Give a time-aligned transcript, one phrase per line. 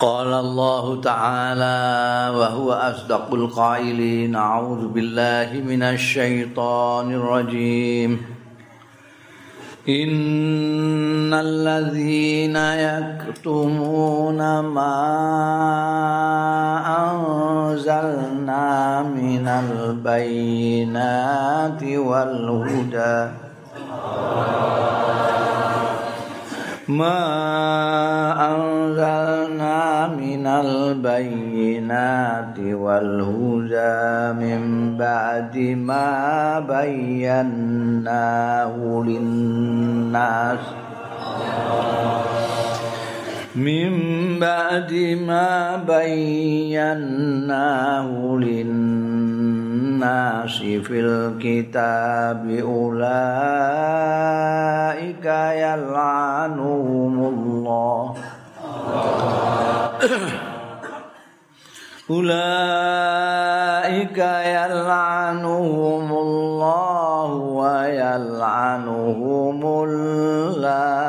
[0.00, 1.80] قال الله تعالى
[2.38, 8.22] وهو أصدق القائلين أعوذ بالله من الشيطان الرجيم.
[9.88, 14.94] إن الذين يكتمون ما
[17.10, 21.02] أنزلنا من البينات
[21.82, 23.48] والهدى
[26.87, 34.61] ما أنزلنا من البينات والهدى من
[34.97, 37.83] بعد ما بيناه
[39.07, 40.59] للناس
[43.55, 43.93] من
[44.39, 44.93] بعد
[45.27, 46.77] ما بيناه
[48.41, 49.06] للناس
[50.82, 53.24] في الكتاب أولئك
[55.54, 58.14] يلعنهم الله.
[62.10, 62.98] أولئك
[64.46, 68.24] يلعنهم الله ويلعنهم
[69.84, 71.08] اللاعنون.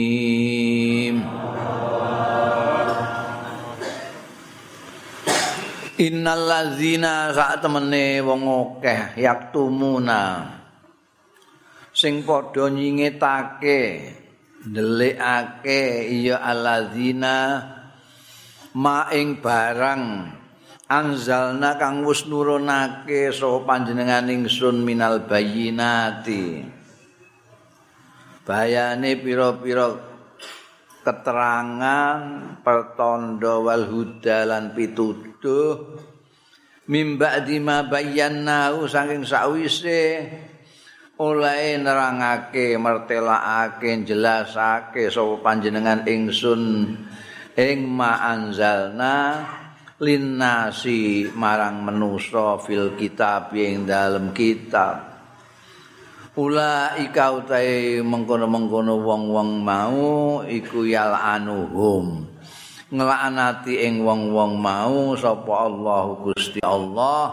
[6.01, 10.49] Innal ladzina sak temene wong akeh yaktumuna.
[11.93, 14.09] Sing padha nyingetake
[14.65, 17.37] ndelikake ya alladzina
[18.73, 20.05] ma ing barang.
[20.89, 26.65] Anzalna kang wis nurunake sapa panjenengan ingsun minal bayyinati.
[28.41, 30.01] Bayane pira-pira
[31.05, 32.19] keterangan
[32.65, 34.73] pertondo wal huda lan
[35.41, 35.97] pituduh
[36.85, 40.21] mimba dima bayyanahu saking sawise
[41.17, 46.93] oleh nerangake mertelaake jelasake sapa panjenengan ingsun.
[47.57, 49.43] Ing ma anzalna
[49.97, 55.09] linnasi marang manusa fil kitab ing dalem kitab.
[56.37, 62.30] Ula ika utai mengkono-mengkono wong-wong mau iku yal anuhum.
[62.91, 67.25] Ngelaknati ing wong-wong mau sapa Allah Gusti Allah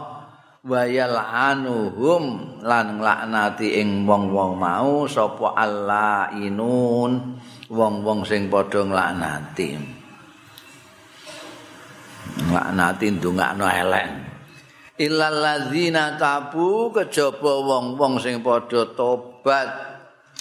[0.63, 9.71] wa yal anuhum lan nglaknati ing wong-wong mau sapa Allah inun wong-wong sing padha nglaknati.
[12.39, 14.09] Nglaknati ndongakno elek.
[14.99, 19.71] illal ladzina tabu kejaba wong-wong sing padha tobat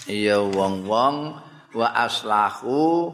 [0.09, 1.37] ya wong-wong
[1.77, 3.13] wa aslahu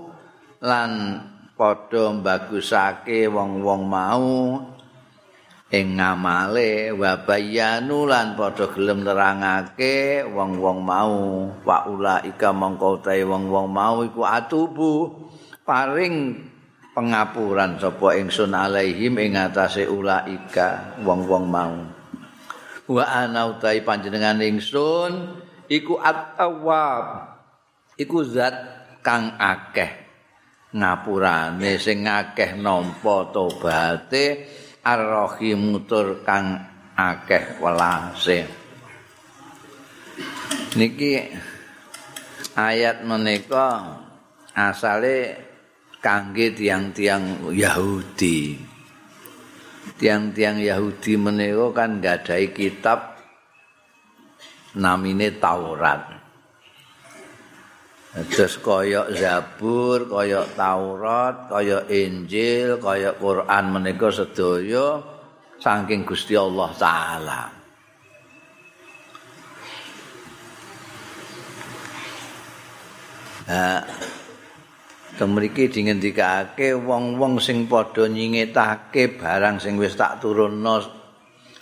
[0.64, 1.20] lan
[1.64, 4.60] padha bagusake wong-wong mau.
[5.72, 11.48] Ing ngamale wa bayanu lan padha gelem nerangake wong-wong mau.
[11.64, 15.24] Wa ulaika mongko wong-wong mau iku atubu.
[15.64, 16.36] Paring
[16.92, 21.80] pengapuran sapa ingsun alaihim ing atase ulaika wong-wong mau.
[22.92, 25.40] Wa ana utai panjenengan ingsun
[25.72, 27.32] iku at-tawwab.
[27.96, 28.52] Iku zat
[29.00, 30.03] kang akeh
[30.74, 34.50] ngapurane sing akeh nampa tobaté
[34.82, 36.58] ar-rahim tur kang
[36.98, 38.64] akeh welase
[40.74, 41.22] niki
[42.58, 44.02] ayat menika
[44.54, 45.38] asale
[46.04, 48.58] kangge tiang-tiang Yahudi.
[49.98, 53.18] Tiang-tiang Yahudi menika kan nggadahi kitab
[54.78, 56.13] namine Taurat.
[58.14, 65.02] Terus kaya Zabur, kaya Taurat, kaya Injil, kaya Quran menika sedaya
[65.58, 67.42] saking Gusti Allah taala.
[73.44, 73.82] Nah,
[75.14, 80.82] Temriki dingendikake wong-wong sing padha nyingetake barang sing wis tak turunno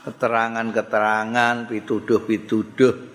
[0.08, 3.11] keterangan-keterangan pituduh-pituduh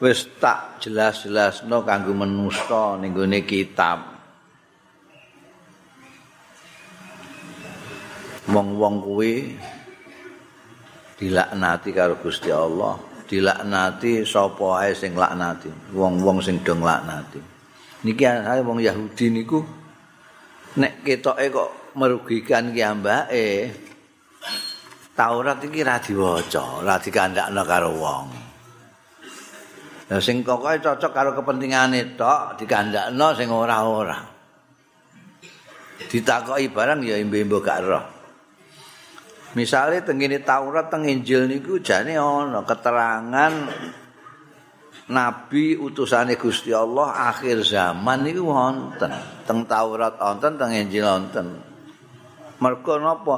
[0.00, 3.98] wis tak jelas-jelasno kanggo manusa ning gone kitab.
[8.50, 9.54] Wong-wong kuwi
[11.20, 12.98] dilaknati karo Gusti Allah,
[13.28, 17.60] dilaknati sapa ae sing laknati, wong-wong sing do nglaknati.
[18.00, 19.60] niki ana wong Yahudi niku
[20.80, 21.70] nek ketoke kok
[22.00, 23.46] merugikan ki ambake
[25.10, 28.49] Taurat iki ra diwaca, ra dikandakno karo wong.
[30.18, 34.18] Sing pokoke cocok karo kepentingane tok dikandakno sing ora-ora.
[36.10, 38.04] Ditakoki barang ya imbe-imbe gak roh.
[39.54, 43.54] Misale tengene Taurat teng Injil niku jane ana keterangan
[45.10, 49.14] nabi utusane Gusti Allah akhir zaman niku wonten.
[49.46, 51.46] Teng Taurat wonten, teng Injil wonten.
[52.58, 53.34] Mergo napa?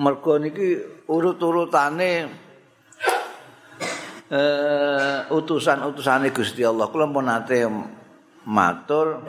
[0.00, 2.43] Mergo niki urut-urutane
[5.30, 6.90] utusan-utusane Gusti Allah.
[6.90, 7.66] Kula pun nate
[8.46, 9.22] matur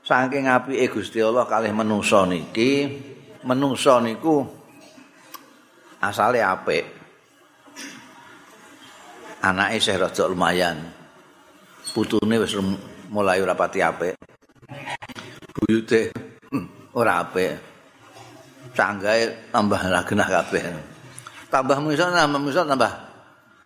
[0.00, 2.88] saking apike Gusti Allah kalih menungso niki,
[3.44, 4.42] menungso niku
[6.00, 6.84] asale apik.
[9.40, 10.76] Anake isih rada lumayan.
[11.90, 12.54] putune wis
[13.10, 14.14] mulai ora pati apik.
[15.58, 16.12] Buyute
[16.52, 17.56] hmm, ora apik.
[18.76, 20.62] Canggahe tambah lagenah kabeh.
[21.50, 23.09] Tambah miso tambah miso tambah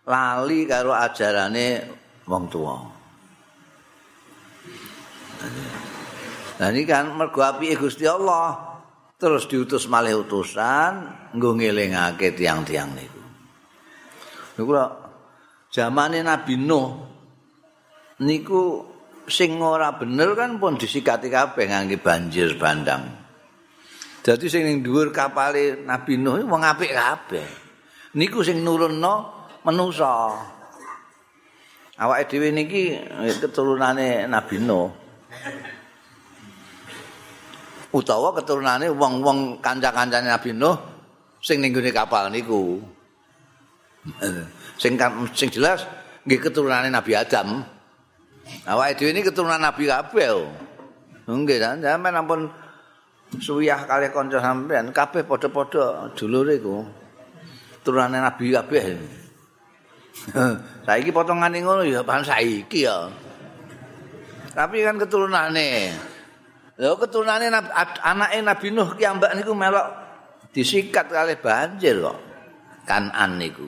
[0.05, 1.69] lali karo ajarane
[2.29, 2.77] wong tuwa.
[6.55, 8.79] Nah ini kan mergo apike Gusti Allah
[9.19, 10.93] terus diutus malih utusan
[11.35, 13.23] nggo ngelingake tiang-tiang niku.
[14.61, 14.73] Niku
[15.73, 16.89] zamane Nabi Nuh
[18.23, 18.87] niku
[19.27, 23.03] sing ora bener kan pun disikati kabeh ngangge banjir bandang.
[24.25, 27.49] Dadi sing ning dhuwur kapale Nabi Nuh wong apik kabeh.
[28.15, 29.34] Niku sing nurunno
[29.65, 30.37] manusa.
[31.95, 32.99] Awake dhewe niki
[33.41, 34.91] keturunane Nabi Nuh.
[37.95, 40.75] Utawa keturunane wong-wong kanca-kancane Nabi Nuh
[41.39, 42.83] sing ning kapal niku.
[44.77, 44.99] Sing
[45.33, 45.87] sing jelas
[46.27, 47.63] nggih keturunane Nabi Adam.
[48.69, 50.29] Awake dhewe ini keturunan Nabi kabeh.
[51.25, 52.53] Nggih, sampeyan ampun
[53.41, 56.85] suyah kali kanca sampean kabeh padha-padha dulure iku.
[57.87, 58.85] Turunane Nabi kabeh.
[60.87, 63.11] saiki potongane ngono ya pan saiki ya.
[64.55, 65.91] Tapi kan keturunane.
[66.79, 67.51] Lho keturunane
[68.03, 69.87] anake Nabi Nuh ki ambak niku melok
[70.55, 72.19] disikat kali banjir kok.
[72.87, 73.67] Kanan niku.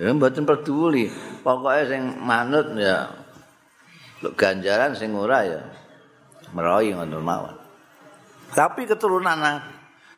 [0.00, 1.08] Ya mboten peduli.
[1.44, 3.08] Pokoke sing manut ya
[4.36, 5.60] ganjaran sing ora ya
[6.56, 7.56] meroyi ngono mawon.
[8.52, 9.36] Tapi keturunan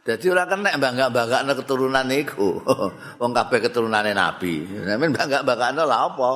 [0.09, 2.65] Jadi ora kena bangga-banggakno keturunan iku.
[3.21, 4.65] Wong kabeh keturunane nabi.
[4.65, 6.31] Sampeyan bangga-banggakno lha apa?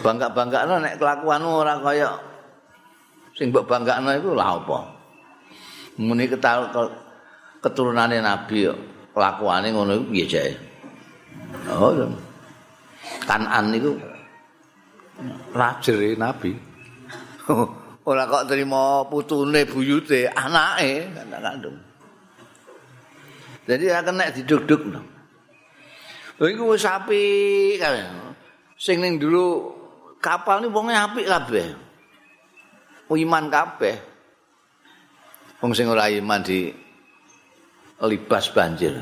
[0.00, 2.16] Bangga-banggakno nek kelakuanmu ora kaya
[3.36, 4.78] sing mbok banggakno iku lha apa?
[6.00, 6.24] Muni
[7.60, 8.78] keturunane nabi kok.
[9.12, 10.52] kelakuane ngono iku piye jae.
[11.68, 11.92] Oh.
[13.28, 13.92] Kanan niku
[15.52, 16.56] rajere nabi.
[18.04, 21.78] Ora kok terima putune buyute, anake anak kandung.
[23.64, 24.82] Jadi ora kena diduk-duk.
[26.36, 28.04] Lho iku wis apik kabeh.
[28.76, 29.72] Sing ning dulu
[30.20, 31.68] kapal ni wonge apik kabeh.
[33.14, 33.96] Iman kabeh.
[35.64, 36.68] Wong sing ora iman di
[38.04, 39.00] libas banjir.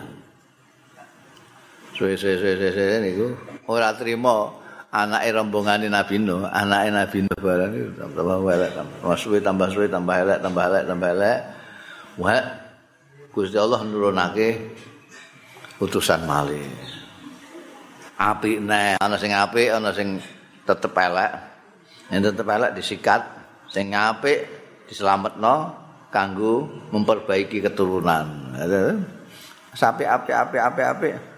[1.99, 3.35] Suwe-suwe-suwe niku
[3.67, 4.62] ora trima
[4.93, 10.17] anake rombongane Nabi Nuh, anake Nabi Nuh barang tambah elek, tambah suwe tambah suwe tambah
[10.21, 11.39] elek, tambah elek, tambah elek.
[12.21, 12.45] Wah,
[13.33, 14.77] Gusti Allah nurunake
[15.81, 16.69] utusan malih.
[18.21, 20.21] Apik nek ana sing apik, ana sing
[20.69, 21.33] tetep elek.
[22.13, 23.23] Yang tetep elek disikat,
[23.73, 24.45] sing apik
[24.93, 25.73] diselametno,
[26.13, 28.53] kanggo memperbaiki keturunan.
[29.73, 31.32] Sampai api-api api-api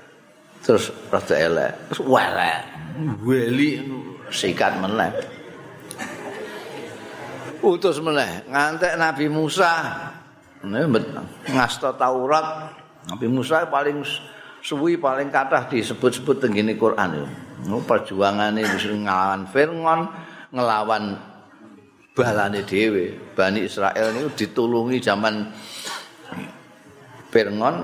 [0.64, 2.58] terus rada elek, terus welek.
[3.22, 3.84] Weli
[4.32, 5.12] sikat meneh.
[7.60, 9.72] Utus meneh ngantek Nabi Musa.
[10.64, 12.72] Ngasta Taurat.
[13.04, 14.00] Nabi Musa paling
[14.64, 17.28] suwi paling kathah disebut-sebut teng Quran.
[17.64, 20.00] Perjuangane ngelawan Fir'aun,
[20.52, 21.04] ngelawan
[22.14, 25.48] balane dhewe Bani Israel niku ditulungi zaman
[27.32, 27.76] Fir'aun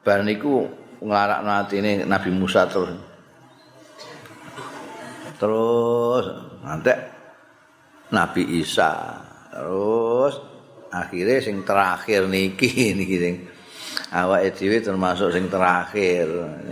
[0.00, 2.90] bar niku nglarakno atine Nabi Musa terus
[5.40, 6.24] terus
[6.62, 6.94] nanti
[8.14, 9.18] Nabi Isa
[9.50, 10.34] terus
[10.94, 13.34] akhirnya sing terakhir niki niki sing
[14.14, 16.26] awake dhewe termasuk sing terakhir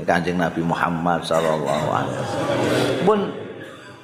[0.06, 3.20] Kanjeng Nabi Muhammad sallallahu alaihi wasallam pun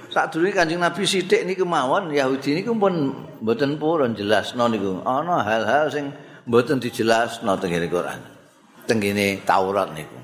[0.08, 3.12] Sadurunge Kanjeng Nabi sithik niku mawon Yahudi niku pun
[3.44, 5.04] mboten purun jelasno niku.
[5.04, 6.08] Ana hal-hal sing
[6.48, 8.37] mboten dijelasno teng Quran.
[8.88, 9.04] Teng
[9.44, 10.16] Taurat niku.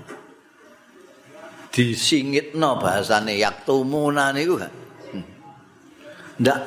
[1.68, 4.73] Disingitno bahasane yaktumuna niku kan.
[6.40, 6.59] Ndak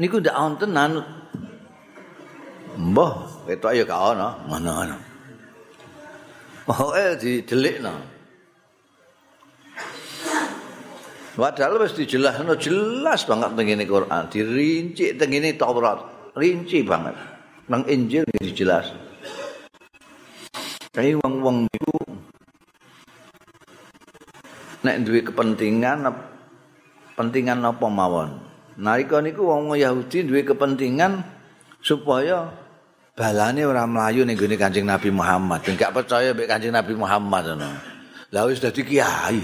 [0.00, 1.06] niku ndak wonten anut
[2.72, 4.96] Mbah, ketok ya gak ono, ngono-ngono.
[6.64, 7.92] Pokoke didelikno.
[11.32, 17.16] Padahal wis dijelasno jelas banget tengene Quran, dirinci tengene Taurat, rinci banget.
[17.68, 19.11] Nang Injil dijelas.
[20.92, 21.96] Kayak wong-wong niku
[24.84, 26.04] nek duwe kepentingan
[27.16, 28.36] kepentingan apa mawon.
[28.76, 31.24] Nalika niku wong Yahudi duwe kepentingan
[31.80, 32.52] supaya
[33.16, 35.64] balane ora mlayu ning gone Kanjeng Nabi Muhammad.
[35.64, 37.72] Enggak percaya mek Kanjeng Nabi Muhammad ngono.
[38.28, 39.40] Lah wis dadi kiai.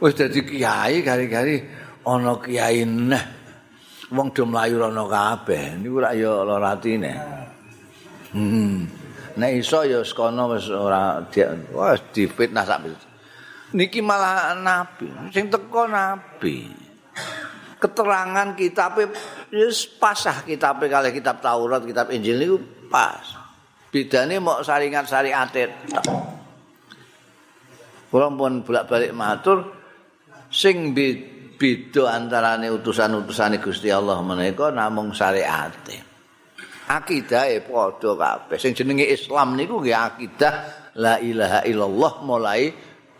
[0.00, 1.60] Wis dadi kiai gari-gari
[2.08, 3.24] ana kiai neh.
[4.16, 5.76] Wong do mlayu ana kabeh.
[5.76, 7.12] Niku rak ya lara atine.
[8.32, 8.97] Hmm.
[9.38, 12.82] Nek iso ya sekono wis ora wis difitnah sak
[13.68, 16.72] Niki malah nabi, sing teko nabi.
[17.78, 18.96] Keterangan kitab
[19.52, 22.56] Wis pasah kitab kali kitab Taurat, kitab Injil niku
[22.88, 23.36] pas.
[23.88, 25.88] Bedane mau saringan syariate.
[28.08, 29.68] Kula pun bolak-balik matur
[30.48, 30.96] sing
[31.56, 36.08] beda antarane utusan-utusane Gusti Allah menika namung syariate.
[36.88, 38.56] Akidahe padha kabeh.
[38.56, 40.54] Sing jenenge Islam niku nggih akidah
[40.96, 42.72] la ilaha illallah mulai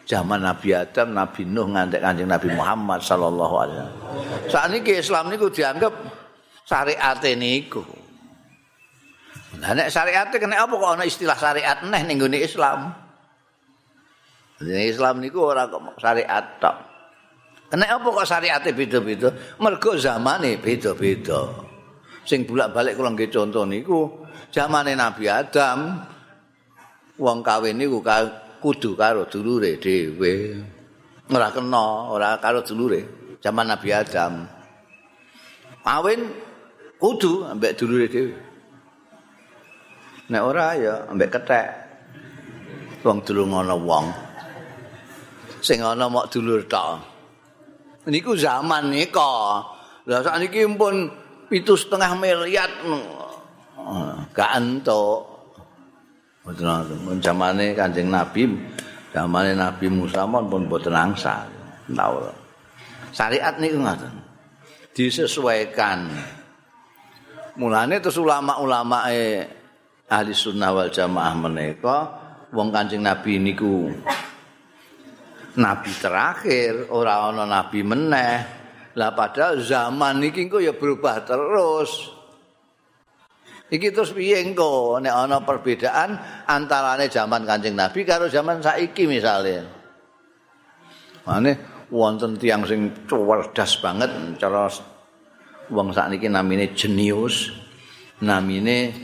[0.09, 4.49] zaman Nabi Adam, Nabi Nuh ngantek Kanjeng Nabi Muhammad sallallahu alaihi wasallam.
[4.49, 5.93] Saat ini Islam niku dianggap
[6.65, 7.85] syariat niku.
[9.61, 12.89] Lah nek syariat kena apa kok ana istilah syariat neh ning gone Islam.
[14.65, 16.77] Ning Islam niku ora kok syariat tok.
[17.69, 19.29] Kena apa kok syariate beda-beda?
[19.61, 21.68] Mergo zamane beda-beda.
[22.29, 25.97] Sing bolak-balik kula nggih contoh niku zamane Nabi Adam
[27.17, 28.05] wong kawin niku
[28.61, 30.61] kudu karo dulure dhewe.
[31.33, 33.01] Ora kena, ora karo dulure.
[33.41, 34.45] Zaman Nabi Adam.
[35.81, 36.21] Kawin
[37.01, 38.37] kudu ambek dulure dhewe.
[40.29, 41.69] Nek ora ya ambek kethek.
[43.09, 44.05] Wong dulung ana wong.
[45.65, 47.01] Sing ana mok dulur tok.
[48.05, 49.65] Niku zaman nika.
[50.05, 51.09] Lah sakniki pun
[51.49, 52.71] pitu setengah miliar
[54.37, 55.41] gak entuk.
[57.21, 58.49] Zamane Kanjeng Nabi,
[59.13, 61.45] zamane Nabi Musa pun mboten angsal.
[61.89, 62.17] Tahu.
[63.13, 64.13] Syariat niku ngoten.
[64.97, 66.09] Disesuaikan.
[67.61, 69.09] Mulane terus ulama-ulama
[70.09, 71.99] ahli sunnah wal jamaah menika
[72.49, 73.93] wong Kanjeng Nabi niku
[75.59, 78.58] nabi terakhir, ora ana nabi meneh.
[78.97, 82.15] Lah padahal zaman iki kok ya berubah terus.
[83.69, 86.17] Iki terus piye engko nek ana perbedaan
[86.49, 89.61] antarane zaman Kanjeng Nabi karo zaman saiki misale.
[91.29, 94.09] Mane wonten tiang sing cerdas banget
[94.41, 94.73] cara
[95.69, 97.53] wong sakniki namine jenius
[98.25, 98.97] namine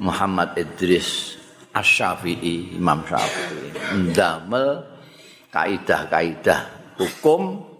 [0.00, 1.36] Muhammad Idris
[1.76, 4.88] Asy-Syafi'i Imam Syafi'i ndamel
[5.52, 6.60] kaidah-kaidah
[6.96, 7.71] hukum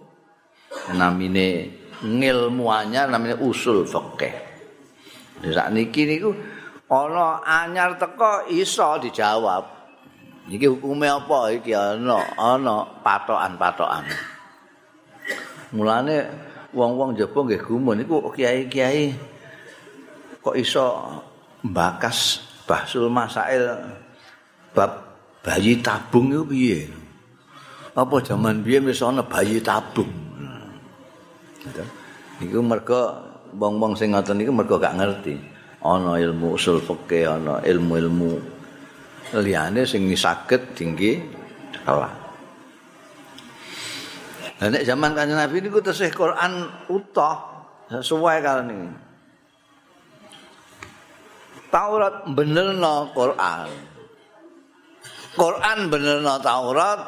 [0.95, 1.71] namine
[2.03, 4.53] ngilmuannya namine usul fikih
[5.43, 6.31] Sak niki niku
[6.87, 9.67] ana anyar teko iso dijawab.
[10.47, 14.07] Iki hukume apa iki ana ana patokan-patokan.
[15.75, 16.17] Mulane
[16.71, 19.11] wong-wong jaba nggih gumun niku kiai-kiai
[20.39, 21.11] kok iso
[21.63, 23.83] mbakas bahsul masail
[24.71, 24.91] bab
[25.43, 26.79] bayi tabung itu piye?
[27.99, 30.32] Apa zaman biyen wis ana bayi tabung?
[32.43, 33.15] Iku mergo
[33.55, 35.35] wong-wong sing ngoten niku mergo gak ngerti.
[35.83, 38.31] Ana ilmu usul fikih, ana ilmu-ilmu
[39.39, 41.19] liyane sing saged tinggi
[41.83, 42.23] kalah.
[44.63, 47.35] Lah nek zaman Kanjeng Nabi niku tesih Quran utuh
[47.91, 48.89] sesuai karo niki.
[51.67, 53.67] Taurat benerno Quran.
[55.33, 56.99] Quran benerno Taurat,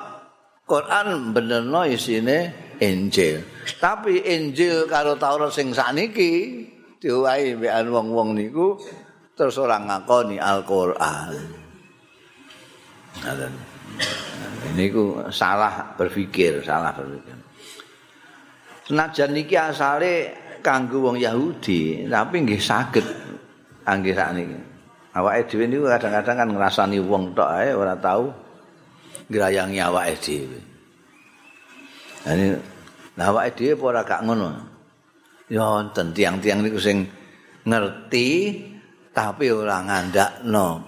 [0.66, 3.44] Quran benerno isine Injil.
[3.80, 6.64] Tapi Injil karo Taurat sing sakniki
[7.00, 8.76] diwahi mbekan wong-wong niku
[9.36, 11.36] terus ora ngakoni Al-Qur'an.
[13.22, 13.54] Ngaten.
[14.76, 17.38] Niku salah berpikir, salah berpikir.
[18.86, 20.14] Senajan niki asale
[20.60, 23.06] kanggo wong Yahudi, tapi nggih saged
[23.86, 24.58] kangge sakniki.
[25.16, 28.28] Awake dhewe niku kadang-kadang kan ngrasani wong tok ae ora tau
[29.32, 30.75] ngrayangi awake dhewe.
[32.26, 32.46] Ini
[33.16, 34.50] lah awake dhewe ora gak ngono.
[35.46, 37.06] Ya wonten tiang-tiang niku sing
[37.70, 38.58] ngerti
[39.14, 40.82] tapi ora ngandakno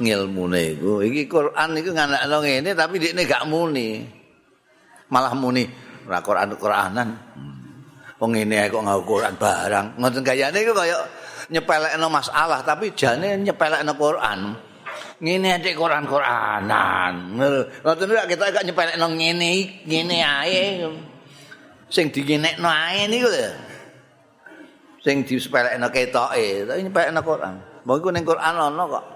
[0.00, 1.04] ngilmune iku.
[1.04, 4.08] Iki Quran niku ngandakno ngene tapi dekne gak muni.
[5.12, 5.68] Malah muni
[6.08, 7.08] ora Quran Quranan.
[8.16, 9.86] Wong ngene kok nggawa Quran barang.
[10.00, 10.96] Ngoten gayane iku kaya
[11.52, 14.69] nyepelekno masalah tapi jane nyepelekno Quran.
[15.20, 17.36] Ngene atik Quran-Quranan.
[17.84, 20.80] Ngoten nek kita gak nyepelekno ngene ngene ae.
[21.92, 23.52] Sing dingenekno ae niku lho.
[25.04, 27.54] Sing disepelekno ketoke, tapi nyepelekno Quran.
[27.84, 29.06] Mbok iku ning Quran ana kok.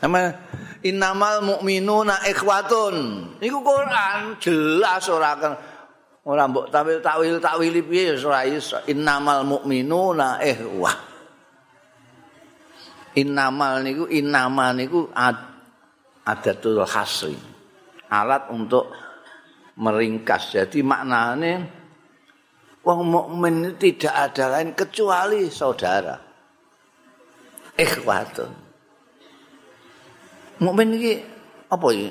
[0.00, 0.40] Sama
[0.80, 2.96] innamal mu'minuna ikhwatun.
[3.44, 5.52] Niku Quran jelas ora kan
[6.24, 8.80] ora mbok tawil takwil takwil piye ora iso.
[8.88, 11.11] Innamal mu'minuna ikhwah.
[13.12, 15.36] Innamal niku innama niku ad,
[16.24, 17.36] adatul hasri.
[18.08, 18.88] Alat untuk
[19.76, 20.56] meringkas.
[20.56, 21.64] Jadi maknanya
[22.80, 26.16] wong mukmin tidak ada lain kecuali saudara.
[27.76, 28.50] Ikhwatun.
[30.62, 31.14] Mukmin iki
[31.68, 32.10] apa iki?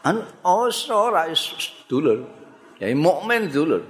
[0.00, 1.28] Anu oh ora
[1.88, 2.18] dulur.
[2.80, 3.84] Ya mukmin dulur.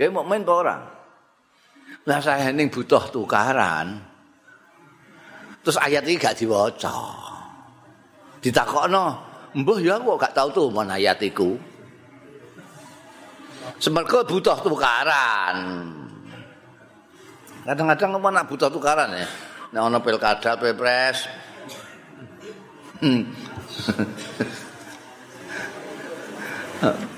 [0.00, 0.76] Ya mukmin ora.
[2.08, 4.07] Lah saya ning butuh tukaran.
[5.68, 6.96] Terus ayat ini gak diwaca.
[8.40, 9.04] Ditakokno,
[9.52, 11.60] "Mbah ya aku gak tahu tuh mana ayat iku."
[13.76, 15.92] Semergo butuh tukaran.
[17.68, 19.28] Kadang-kadang apa nak butuh tukaran ya?
[19.76, 21.28] Nek ana pilkada, pilpres.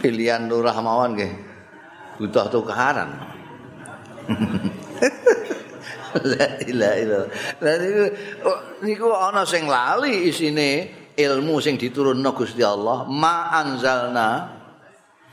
[0.03, 1.31] Pilihan lurah mawon nggih.
[2.19, 3.15] Butuh tukaran.
[6.37, 7.27] La ilaha
[8.47, 14.29] oh, niku ana sing lali isine ilmu sing diturunno Gusti Allah, ma anzalna.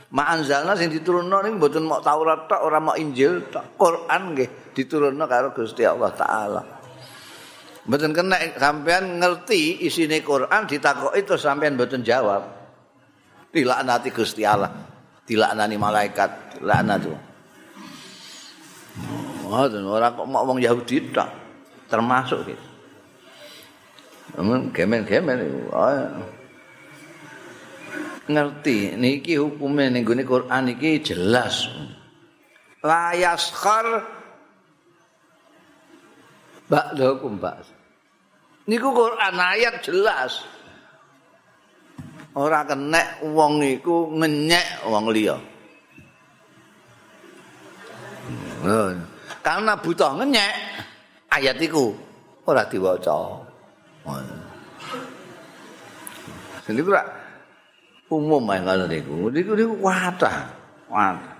[0.07, 4.50] Ma anzalna sing diturunno niku mboten mok Taurat tok, ora mok Injil, tok Quran nggih
[4.72, 6.62] diturunno karo Gusti Allah taala.
[7.88, 12.43] Mboten kena sampean ngerti isine Quran ditakoki terus sampean mboten jawab.
[13.48, 14.69] Dilaknati Gusti Allah.
[15.27, 17.19] Dilaknani malaikat, laknat tuh.
[19.48, 21.30] Ngoten ora kok mok wong Yahudi tok.
[21.88, 22.68] Termasuk gitu.
[24.36, 25.39] Amun gemen-gemen
[28.28, 31.71] ngerti niki hukume ning gone Quran iki jelas.
[32.84, 34.04] La yaskhar
[36.67, 37.63] ba'dakum ba'd.
[38.67, 40.43] Niku Quran ayat jelas.
[42.36, 45.39] Ora kenek wong iku ngenyek wong liya.
[48.67, 48.91] Oh.
[49.47, 50.53] Karena butuh ngenyek
[51.31, 51.95] ayat iku
[52.43, 53.47] ora diwaca.
[56.67, 56.99] Jadi kira
[58.12, 59.31] umum ae ngono niku.
[59.31, 60.51] Niku niku wadah.
[60.91, 61.36] Wadah.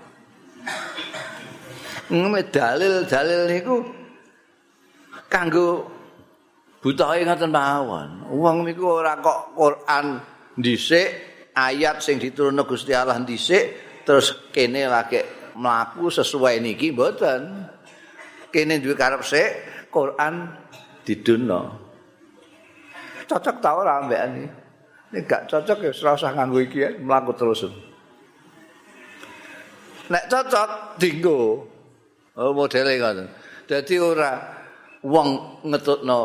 [2.08, 3.76] Ngene dalil-dalil niku
[5.28, 5.84] kanggo
[6.80, 8.24] butuhe ngoten mawon.
[8.32, 10.16] Wong niku ora kok Quran
[10.56, 11.08] dhisik
[11.52, 15.20] ayat sing diturunno Gusti Allah dhisik terus kene lagi
[15.60, 17.76] mlaku sesuai niki mboten.
[18.52, 19.48] Kene duwe karep sik
[19.92, 20.48] Quran
[21.04, 21.60] diduno.
[23.28, 24.44] Cocok ta ora ambekane?
[25.12, 27.64] Nek gak cocok ya ora usah nganggo iki mlaku terus.
[30.08, 31.64] Nek cocok dinggo.
[32.36, 33.24] Oh modele ngono.
[33.68, 34.32] Dadi ora
[35.04, 36.20] wong ngetutno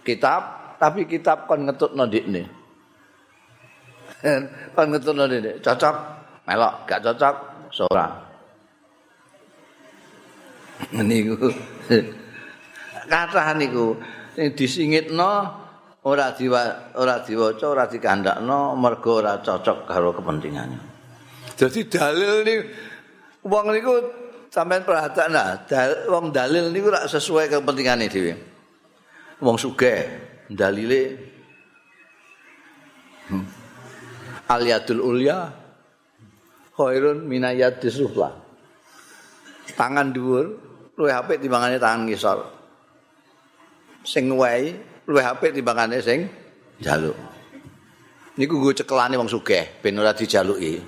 [0.00, 2.42] kitab tapi kitab kon ngetutno ndikne.
[4.76, 5.52] kon ngetutno ndikne.
[5.60, 5.96] Cocok
[6.48, 7.36] melok, gak cocok
[7.92, 8.31] ora.
[10.90, 11.52] Niku
[13.06, 13.94] kathah niku
[14.32, 15.62] sing disingitno
[16.02, 20.80] ora diwa ora diwaca ora dikandakno mergo ora cocok karo kepentingannya.
[21.54, 22.54] Jadi dalil ni
[23.46, 23.94] wong niku
[24.50, 28.34] sampean perhatian nah, dal, wong dalil niku ora sesuai kepentingane dhewe.
[29.42, 30.06] Wong sugih
[30.50, 31.02] dalile
[33.30, 33.46] hmm.
[34.50, 35.48] Aliyatul ulya
[36.74, 38.32] khairun minayadis sufla.
[39.78, 42.38] Tangan dhuwur luwih apik timbangane tangan ngisor.
[44.04, 44.76] Sing wae
[45.08, 46.28] luwih apik timbangane sing
[46.82, 47.16] jaluk.
[48.32, 50.80] Niku nggo cekelane wong sugih ben ora dijaluki.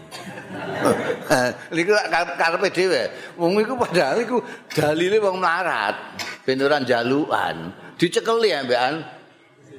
[1.77, 1.93] Niku
[2.41, 3.03] karepe dhewe.
[3.37, 4.41] Wong iku padahal iku
[4.73, 5.97] dalile wong melarat
[6.45, 7.73] ben ora jalukan.
[8.01, 9.05] Dicekeli ambekan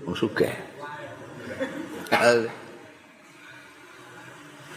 [0.05, 0.53] wong sugih.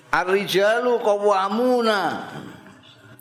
[0.08, 2.00] Ar-rijalu qawwamuna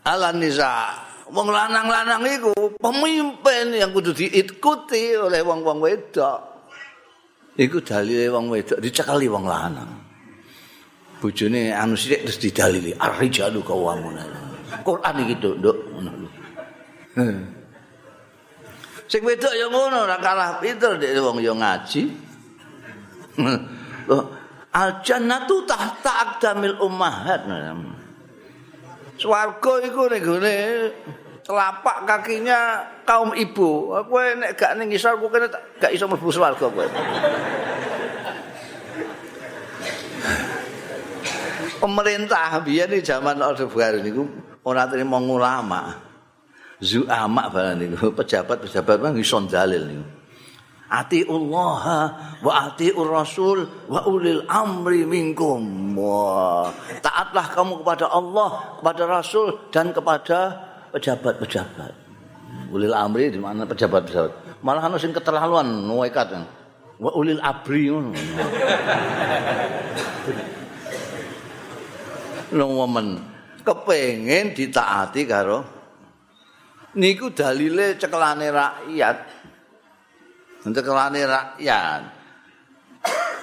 [0.00, 6.38] 'ala nisa' wong lanang-lanang iku pemimpin yang kudu diikuti oleh wong-wong wedok.
[7.58, 9.90] Iku dalile wong wedok dicekali wong lanang.
[11.18, 14.22] Bojone anu sithik terus didalili ar-rijalu qawwamuna.
[14.86, 15.76] Quran iki nduk
[19.08, 22.02] Sing wedok ya ngono ora kalah pinter dek wong ya ngaji.
[24.78, 27.48] Al jannatu tahta aqdamil ummahat.
[29.18, 30.56] Swarga iku ning gone
[31.42, 33.90] telapak kakinya kaum ibu.
[34.06, 35.34] Kowe nek gak ning isor kowe
[35.82, 36.86] gak iso mlebu swarga kowe.
[41.78, 44.22] Pemerintah biyen di zaman Orde Baru niku
[44.66, 45.98] ora trimo ulama.
[46.78, 50.17] Zuama barang niku pejabat-pejabat nang iso dalil niku.
[50.88, 55.92] Ati wa ati Rasul wa ulil amri minkum.
[57.04, 60.56] Taatlah kamu kepada Allah, kepada Rasul dan kepada
[60.96, 61.92] pejabat-pejabat.
[62.72, 64.64] Ulil amri di mana pejabat-pejabat.
[64.64, 66.32] Malah ana sing keterlaluan nuwekat.
[66.96, 68.16] Wa ulil abri ngono.
[73.60, 75.60] Kepengin ditaati karo
[76.96, 79.37] niku dalile cekelane rakyat.
[80.72, 82.02] Cekelane rakyat.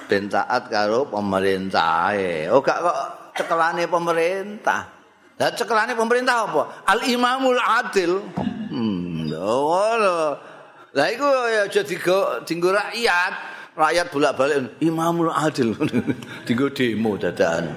[0.06, 2.14] Ben taat karo pemerintah
[2.54, 2.98] oh gak kok
[3.34, 4.82] cekelane pemerintah.
[5.36, 6.62] Lah cekelane pemerintah apa?
[6.86, 8.22] Al imamul adil.
[8.70, 10.36] Hmm oh
[10.96, 13.34] lah iku ya aja digo rakyat.
[13.76, 15.76] Rakyat bolak-balik imamul adil.
[16.48, 17.68] Digo demo dadakan.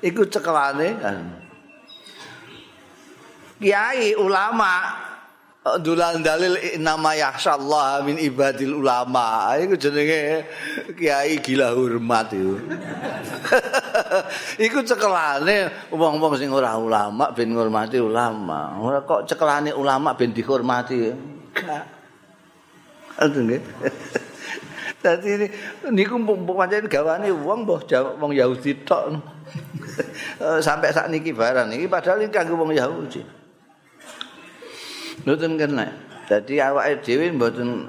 [0.00, 1.20] Iku cekelane kan.
[3.60, 4.96] Kiai ulama
[5.82, 10.46] dulan dalil nama yahsallah min ibadil ulama iku jenenge
[10.94, 12.54] kiai gila hormat iku
[14.70, 21.10] iku cekelane wong-wong sing ora ulama ben ngurmati ulama ora kok cekelane ulama ben dihormati
[23.16, 23.62] Aduh nggih.
[25.04, 25.48] Dadi
[25.92, 27.80] niku pancen gawane wong mbah
[28.20, 29.16] wong Yahudi tok.
[30.66, 33.35] Sampai sak niki barang iki padahal iki kanggo wong Yahudi.
[35.26, 35.90] Mboten kena.
[36.30, 37.82] Jadi awake dhewe mboten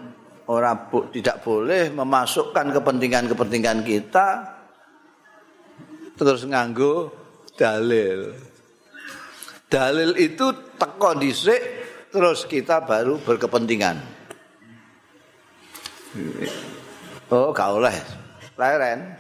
[0.49, 4.57] ora bu, tidak boleh memasukkan kepentingan-kepentingan kita
[6.17, 7.13] terus nganggo
[7.53, 8.33] dalil.
[9.69, 10.49] Dalil itu
[10.81, 11.61] teko dhisik
[12.09, 14.01] terus kita baru berkepentingan.
[17.29, 17.97] Oh, gak oleh.
[18.57, 19.13] Leren.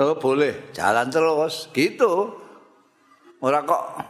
[0.00, 0.72] Oh, boleh.
[0.72, 1.68] Jalan terus.
[1.74, 2.32] Gitu.
[3.42, 4.00] Ora kok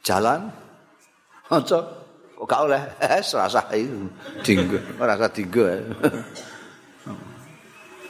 [0.00, 0.61] jalan
[1.52, 1.78] Aja
[2.32, 4.08] kok gak oleh es rasa itu
[4.40, 5.68] dinggo rasa dinggo.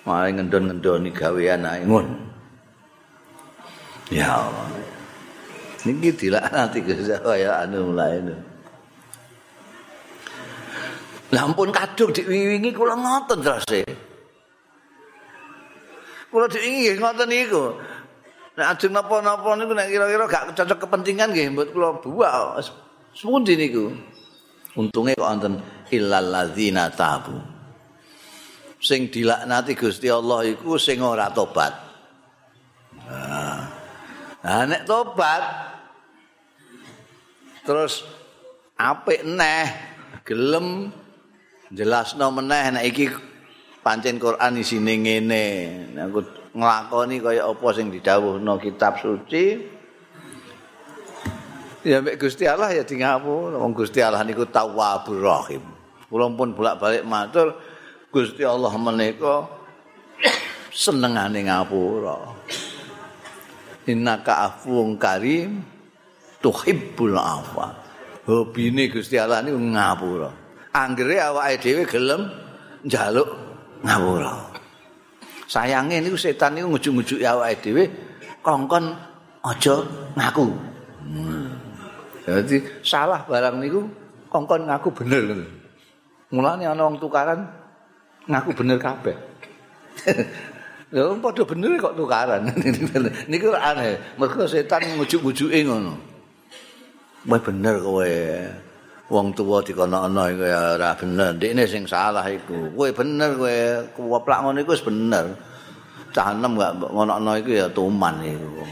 [0.07, 2.07] Malah ngendon-ngendoni gawean ae ngun.
[4.15, 4.67] Ya Allah.
[5.83, 8.35] Niki dilaknati kaya anu mulai itu.
[11.35, 13.83] Lampun kadung diwiwingi kula ngoten terus e.
[16.31, 17.75] Kula diwingi ngoten niku.
[18.55, 22.63] Nek ajeng napa-napa niku nek kira-kira gak cocok kepentingan nggih mbok kula buak.
[23.13, 23.93] Sepundi niku?
[24.73, 25.61] Untunge kok wonten
[25.93, 27.37] illal ladzina tabu.
[28.81, 31.77] Sing dilaknati Gusti Allah iku sing ora tobat.
[34.43, 35.43] Nah, nek tobat
[37.63, 38.03] terus
[38.75, 39.71] apik neh
[40.27, 40.91] gelem
[41.71, 43.07] jelasno meneh nek iki
[43.85, 45.47] pancen Quran isine ngene.
[45.95, 46.07] Nek
[46.57, 49.63] nglakoni kaya apa sing didhawuhno kitab suci,
[51.83, 53.59] Ya mek Gusti Allah ya di ngapura.
[53.59, 55.63] Wong Gusti Allah niku Tawwabur Rahim.
[56.07, 57.59] Kula pun bolak-balik matur
[58.15, 59.51] Gusti Allah menika
[60.71, 62.39] senengane ngapura.
[63.91, 65.67] Innaka afuwun karim
[66.39, 67.75] tuhibbul afwa.
[68.31, 70.31] Hobine Gusti Allah niku ngapura.
[70.71, 72.31] Anggere awake dhewe gelem
[72.87, 73.27] njaluk
[73.83, 74.55] ngapura.
[75.51, 77.85] Sayange niku setan niku ngujuk-ngujuki awake dhewe
[78.39, 78.95] kongkon
[79.43, 79.83] aja
[80.15, 80.47] ngaku.
[81.03, 81.52] Hmm.
[82.23, 83.83] Jadi salah barang niku
[84.31, 85.47] kongkon ngaku bener ngono.
[86.33, 87.41] Mulane ana wong tukaran
[88.31, 89.17] ngaku bener kabeh.
[90.93, 92.47] Lha padha bener kok tukaran.
[93.31, 93.99] niku aneh.
[94.21, 95.93] Mergo setan ngujuk-ngujuke ngono.
[97.27, 98.15] Wah bener kowe.
[99.13, 101.35] Wong tuwa dikono-ono iku ya ora bener.
[101.37, 102.71] Ndekne sing salah iku.
[102.77, 103.57] Kowe bener kowe
[103.99, 105.27] kuwoplak ngono iku wis bener.
[106.13, 108.63] Cah enem gak ngono-ono iku ya tuman iku.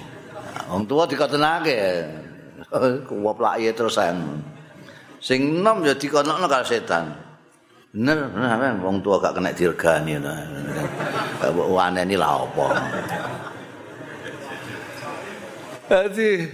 [0.71, 1.81] Wong tuwa dikotenake.
[3.09, 4.17] kuwoplake terus sen.
[5.21, 7.13] Sing nom ya dikonokno karo setan.
[7.91, 10.33] Bener, bener wong tua gak kena diregani ngono.
[11.43, 12.67] Kok waneni lha apa.
[15.91, 16.47] Dadi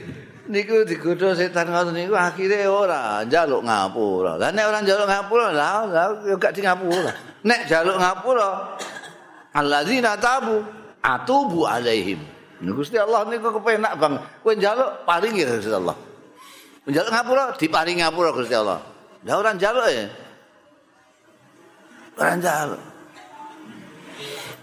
[0.49, 4.41] niku digodho setan ngoten niku akhire ora njaluk ngapura.
[4.41, 5.85] Lah nek ora njaluk ngapura, lah
[6.25, 7.13] ya gak di ngapura.
[7.45, 8.49] Nek njaluk ngapura,
[9.53, 10.65] alladzina tabu
[11.05, 12.19] atubu alaihim.
[12.65, 14.17] Gusti Allah niku kepenak Bang.
[14.41, 16.06] Kowe njaluk paringi Gusti Allah.
[16.87, 18.81] Njaluk ngapura diparingi ngapura Gusti Allah.
[19.27, 20.07] Lah ora njaluk ya.
[22.15, 22.83] Ora njaluk.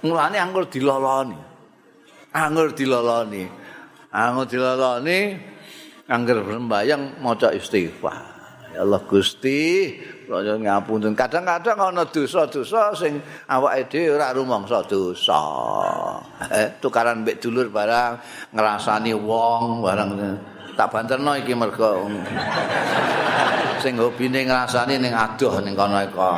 [0.08, 1.40] Mulane anggur diloloni.
[2.32, 3.44] Anggur diloloni.
[4.14, 5.20] Anggur diloloni
[6.10, 8.24] angger sembayang maca istighfar.
[8.74, 11.14] Ya Allah Gusti, kula ngapunten.
[11.14, 15.42] Kadang-kadang ana dosa-dosa sing awake dhewe ora rumangsa dosa.
[16.50, 18.20] Eh, tukaran mbek dulur barang
[18.56, 20.10] ngrasani wong barang
[20.74, 22.10] tak banterno iki mergo
[23.78, 26.32] sing hobine ngrasani ning adoh ning kono iku.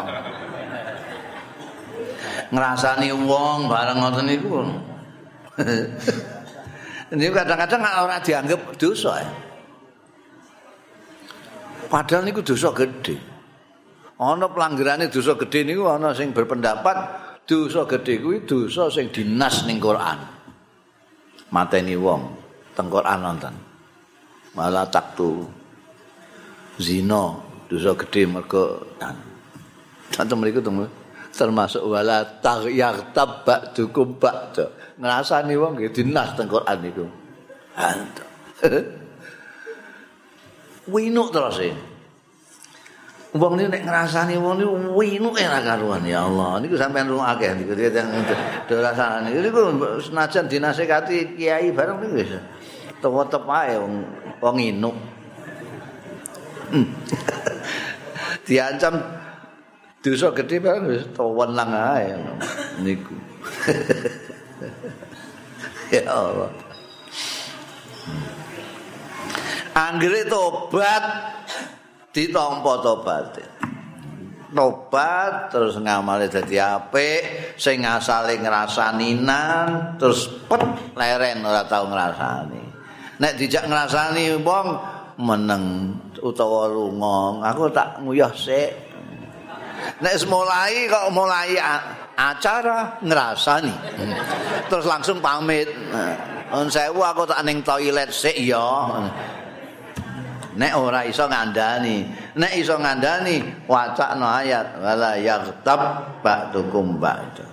[2.51, 4.59] Ngrasani wong barang ngoten niku.
[7.05, 9.31] Ini kadang-kadang ora dianggap dosa ya.
[11.85, 13.34] Padahal niku dosa gede.
[14.15, 16.97] Ana pelanggarane dosa gede niku ana sing berpendapat
[17.43, 20.19] dosa gede kuwi dosa sing dinas ning Quran.
[21.51, 22.21] Mateni wong
[22.71, 23.51] teng Quran nonton.
[24.55, 25.43] Malah taktu
[26.79, 27.35] zina
[27.67, 29.15] dosa gede mergo kan.
[30.15, 30.63] Contoh mriku
[31.35, 34.95] termasuk wala taghyatab ba'dukum ba'da.
[34.95, 37.03] Ngrasani wong nggih dinas teng Quran niku.
[40.95, 41.94] winuk terus e.
[43.35, 46.55] Wong niku nek ngrasani wong niku winuk ora karuan ya Allah.
[46.63, 49.27] Niku sampean rung akeh niku do rasane.
[49.35, 52.31] Niku senajan dinasehati kiai bareng niku wis
[53.03, 54.07] tetep ae wong
[54.39, 54.95] wong inuk.
[56.71, 56.87] Hmm.
[58.47, 59.03] Diancam
[59.99, 62.15] dosa gede bareng wis wenang ae
[62.79, 63.19] niku.
[65.91, 66.55] ya Allah.
[69.75, 71.03] Anggere tobat
[72.15, 73.35] ditampa tobat.
[74.55, 80.63] Tobat terus ngamale dadi apik, sing asale ngrasaninan terus pet
[80.95, 82.63] leren ora tau ngrasani.
[83.19, 84.67] Nek dijak ngrasani wong
[85.19, 85.91] meneng
[86.23, 88.71] utawa lunga, aku tak nguyah sik.
[89.99, 91.59] Nek mulai kok mulai
[92.15, 93.75] acara ngrasani.
[94.71, 95.67] Terus langsung pamit.
[96.55, 99.03] On sewu aku tak ning toilet sik ya.
[100.55, 105.81] Nek ora iso ngandani nek iso ngandani wacana ayat wala yaghtab
[106.23, 107.43] ba'dukum ba'd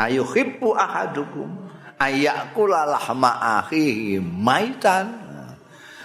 [0.00, 1.64] ayu khibbu ahadukum
[1.98, 5.22] ayakula lahma akhihi maitan.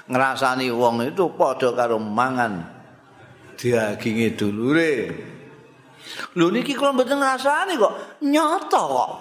[0.09, 2.65] Ngrasani wong itu padha karo mangan.
[3.53, 4.93] Daginge dulure.
[6.33, 7.93] Lho niki kula mboten ngrasani kok.
[8.25, 9.11] Nyata kok.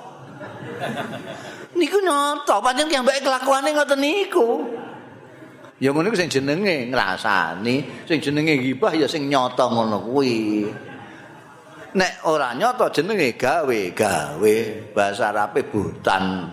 [1.76, 2.56] Niku nyata.
[2.88, 4.48] Ki mbake kelakuane ngoten niku
[5.78, 10.66] Ya ngono sing jenenge ngrasani, sing jenenge gibah ya sing nyata ngono kuwi.
[11.94, 14.56] Nek ora nyata jenenge gawe-gawe,
[14.90, 16.50] bahasa Arabe butan.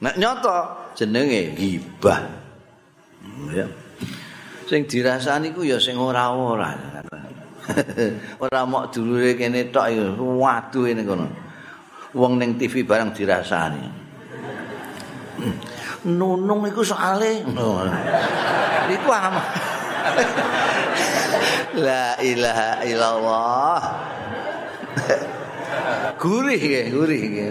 [0.00, 2.24] Nek nyata jenenge gibah.
[3.52, 3.68] Ya.
[4.64, 6.72] Sing dirasani ku ya sing ora-ora.
[8.42, 11.26] ora mok dulure kene tok ya waduh ngene kono.
[12.16, 13.84] Wong ning TV barang dirasani.
[16.06, 17.44] Nunung iku soale.
[18.90, 19.42] Iku ama
[21.76, 23.80] la ilaha illallah.
[26.20, 27.50] Gurih ya gurih ya.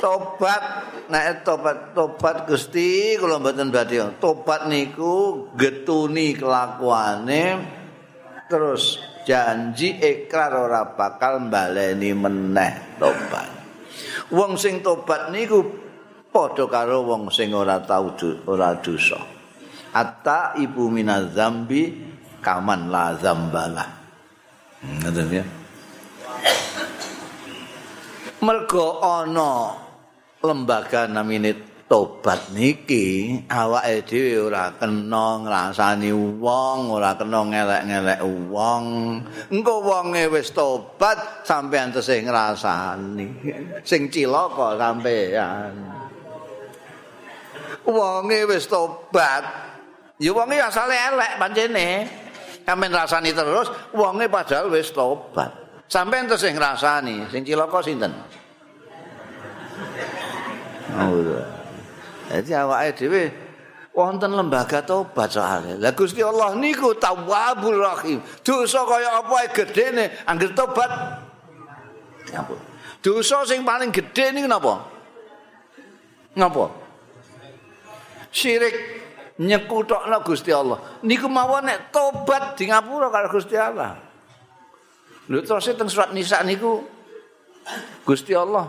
[0.00, 0.64] Tobat
[1.08, 4.04] nek tobat tobat Gusti kula mboten badhe.
[4.20, 7.44] Tobat niku getuni kelakuane
[8.44, 13.63] terus janji ikrar ora bakal baleni meneh tobat
[14.32, 15.62] Wong sing tobat niku
[16.30, 18.14] padha karo wong sing ora tau
[18.50, 19.18] ora dosa.
[19.94, 21.94] Atta ibu minazambi
[22.42, 23.84] kaman la zambala.
[24.84, 25.44] Ngoten ya.
[28.44, 29.72] Mergo ana
[30.44, 38.84] lembaga namine tobat niki awake dhewe ora kena ngrasani wong, ora kena ngelek-ngelek wong.
[39.52, 43.26] Engko wonge wis tobat sampean tesih ngrasani.
[43.84, 45.72] Sing cilaka sampean.
[47.84, 49.44] Wonge wis tobat.
[50.16, 51.88] Ya wonge asale elek pancene.
[52.64, 55.52] Sampeyan rasani terus wonge padahal wis tobat.
[55.84, 57.28] Sampeyan tesih ngrasani.
[57.28, 58.12] Sing cilaka sinten?
[60.94, 61.18] Oh,
[62.30, 63.22] Jadi awake dhewe
[63.94, 65.78] wonten lembaga tobat soalnya.
[65.78, 68.18] Lah Gusti Allah niku Tawwabur Rahim.
[68.42, 70.90] Dosa kaya apa ae gedene anggere tobat.
[72.32, 72.58] Ngampun.
[73.04, 74.84] Dosa sing paling gedhe niku napa?
[76.34, 76.64] Ngapa?
[78.34, 78.74] Syirik
[79.38, 80.98] nyekutokno Gusti Allah.
[81.06, 83.94] Niku mawon nek tobat di ngapura karo Gusti Allah.
[85.30, 86.84] Lho terus teng surat Nisa niku
[88.04, 88.68] Gusti Allah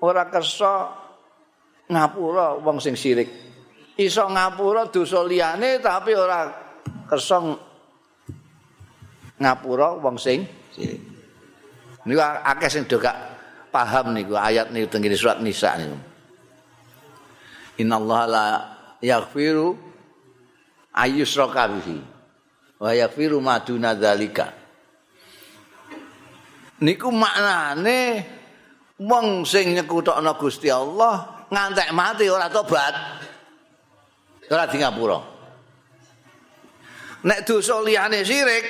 [0.00, 0.97] ora kersa
[1.88, 3.28] ngapura wong sing sirik.
[3.98, 6.46] Iso ngapura dosa liyane tapi ora
[7.08, 7.42] kersa
[9.40, 11.02] ngapura wong sing sirik.
[12.04, 13.00] Niku akeh sing do
[13.68, 15.98] paham niku ayat niku teng surat Nisa niku.
[17.78, 18.44] Innallaha la
[18.98, 19.76] yaghfiru
[20.92, 21.98] ayyusraka bihi
[22.80, 24.46] wa yaghfiru ma duna dzalika.
[26.78, 27.98] Niku maknane
[29.02, 32.94] wong sing nyekutokno Gusti Allah ngantek mati ora tobat.
[34.48, 35.18] Ora di ngapura.
[37.18, 38.64] Nek dosa liyane sirik,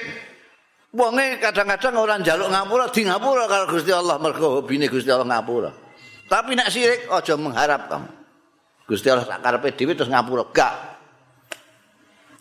[0.97, 5.71] wonge kadang-kadang ora njaluk ngapura di ngapura karo Gusti Allah mergo hobine Gusti Allah ngapura.
[6.27, 8.11] Tapi nek sirik aja mengharap kamu.
[8.89, 10.75] Gusti Allah sak karepe dhewe terus ngapura gak.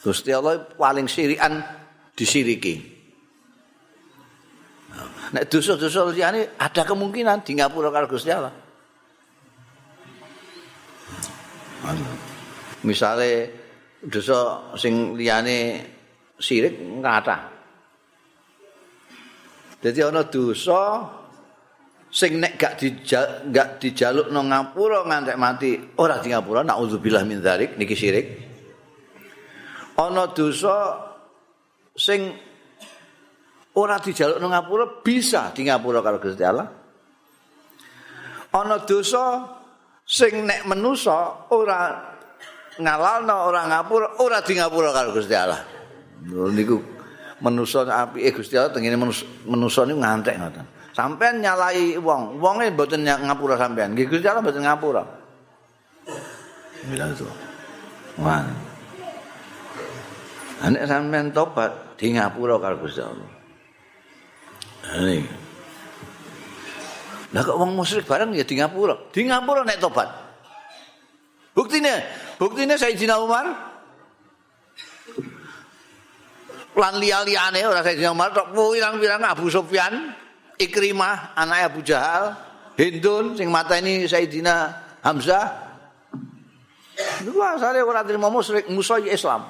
[0.02, 1.60] Gusti Allah paling sirikan
[2.15, 2.97] disiriki.
[5.28, 8.66] Nek dosa-dosa liyane ada kemungkinan di ngapura karo Gusti Allah.
[12.84, 13.32] Misale
[14.02, 15.82] dosa sing liyane
[16.38, 17.38] sirik kata.
[19.82, 21.06] Jadi ana dosa
[22.10, 27.42] sing nek gak dijal, gak dijaluk nang ngapura ngantek mati ora di ngapura naudzubillah min
[27.42, 28.26] dzalik niki sirik.
[29.98, 30.98] Ana dosa
[31.94, 32.34] sing
[33.78, 36.68] ora dijaluk nang ngapura bisa di ngapura karo Gusti Allah.
[38.54, 39.57] Ana dosa
[40.08, 42.00] sing nek menusa ora
[42.80, 45.60] ngalalno ora ngapura ora di ngapura karo Gusti Allah.
[46.24, 46.80] Niku
[47.43, 48.96] menusa apike Gusti Allah tengene
[49.43, 50.65] menusa niku ngantek ngoten.
[50.96, 53.93] Sampean nyalai wong, wonge mboten ngapura sampean.
[53.93, 55.04] Nggih Gusti Allah mboten ngapura.
[56.88, 57.28] Bilang itu.
[58.24, 58.48] Wah.
[60.63, 63.30] Anek sampean tobat di ngapura karo Gusti Allah.
[65.04, 65.47] Ini.
[67.38, 69.13] Lah kok wong musyrik bareng ya di ngapura.
[69.13, 70.10] Di ngapura nek tobat.
[71.54, 72.02] Buktine,
[72.41, 73.45] buktine Sayyidina Umar
[76.73, 80.17] lan liya-liyane ora Sayyidina Umar tok pirang-pirang Abu Sufyan,
[80.58, 82.34] Ikrimah, anak Abu Jahal,
[82.73, 84.73] Hindun sing mateni Sayyidina
[85.06, 85.69] Hamzah.
[87.21, 89.45] Niku asale ora trimo musyrik, musuh Islam.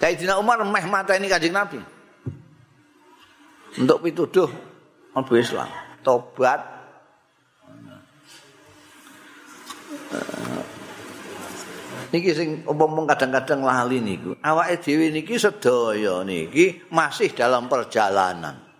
[0.00, 1.84] Sayyidina Umar meh mateni Kanjeng Nabi.
[3.76, 4.48] Untuk pituduh
[5.12, 5.68] Abu Islam,
[6.04, 6.60] tobat.
[12.12, 14.36] Niki sing umpama kadang-kadang lali niku.
[14.44, 18.72] Awake dhewe niki sedaya niki masih dalam perjalanan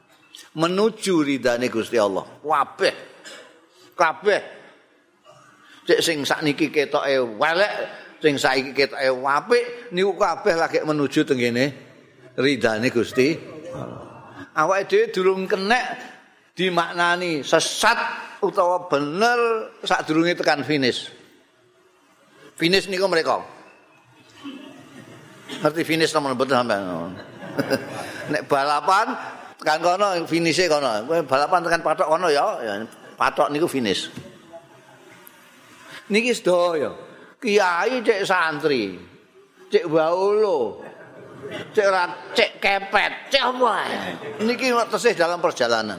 [0.52, 2.28] menuju ridane Gusti Allah.
[2.44, 2.94] Kabeh.
[3.96, 4.42] Kabeh.
[5.82, 7.72] Cek sing sakniki ketoke welek,
[8.22, 11.64] sing saiki ketoke apik, niku kabeh lagi menuju tengene
[12.38, 13.34] ridane Gusti
[13.74, 14.04] Allah.
[14.52, 16.11] Awake dhewe durung kenek
[16.52, 17.96] dimaknani sesat
[18.44, 21.08] utawa bener sadurunge tekan finish.
[22.56, 23.40] Finish niku mereka.
[25.62, 27.16] Ngerti finish nomor betul sampean.
[28.32, 29.16] Nek balapan
[29.60, 30.90] tekan kono finishnya kono.
[31.08, 32.60] Kowe balapan tekan patok kono ya,
[33.16, 34.12] patok niku finish.
[36.12, 36.92] Niki sedaya.
[37.40, 39.00] Kiai cek santri.
[39.72, 40.84] Cek baulo.
[41.50, 42.04] Cek ra
[42.36, 43.74] cek kepet, cek apa?
[44.44, 45.98] Niki tesih dalam perjalanan.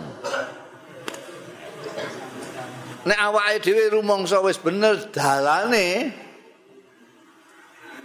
[3.03, 6.15] Nek awake dhewe rumangsa wis bener dalane,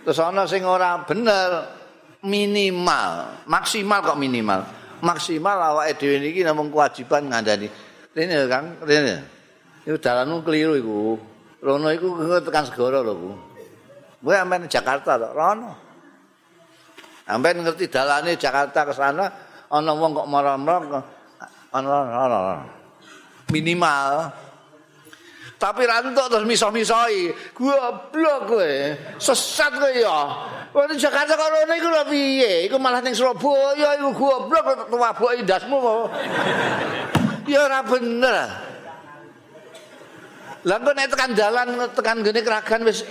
[0.02, 1.68] Terus ana sing ora bener
[2.24, 4.64] minimal, maksimal kok minimal.
[5.04, 7.68] Maksimal awake dhewe niki namung kewajiban ngandani.
[8.16, 9.22] Rene Kang, rene.
[9.86, 10.98] Iku dalanmu keliru iku.
[11.62, 13.30] Rono iku tekan segara lho ku.
[14.18, 15.87] Kowe amben Jakarta to, rono.
[17.28, 19.28] Amben ngerti dalane Jakarta ke sana,
[19.68, 21.04] ana wong kok marah-marah
[21.76, 22.64] ana
[23.52, 24.32] minimal
[25.58, 27.34] tapi rantuk terus miso-misoi.
[27.50, 28.72] Goblok kowe.
[29.18, 30.18] Sesat kowe ya.
[30.70, 32.70] Wong Jakarta kok ngono iku lho piye?
[32.70, 35.78] Iku malah ning Surabaya iku goblok tuwaboki ndasmu.
[37.50, 38.36] Ya ora bener.
[40.62, 43.02] Lah kok nek tekan dalan tekan gene keragan wis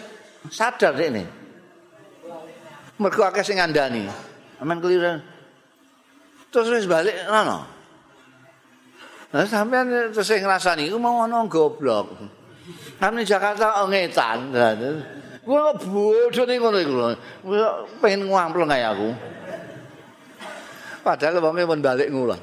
[0.47, 1.27] sadar ini.
[2.97, 4.10] Mergo akeh sing ngandani.
[4.62, 5.21] Aman keliru.
[6.49, 7.57] Terus wis balik ngono.
[9.27, 9.85] Nah, sampean
[10.15, 12.17] terus ngrasani iku mau ana goblok.
[12.98, 14.50] Kami Jakarta ngetan.
[15.48, 16.95] Gua bodoh nih ngono iku.
[18.02, 19.10] pengen ngampel kayak aku.
[21.06, 22.41] Padahal wonge pun balik ngulang.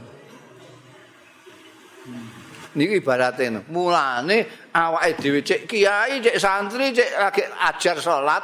[2.75, 8.43] Niki ibaratnya, mulane awake dhewe cek kiai, cek santri, cek lagi ajar salat,